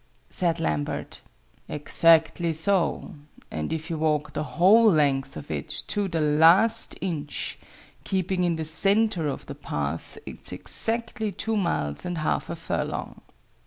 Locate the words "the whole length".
4.33-5.37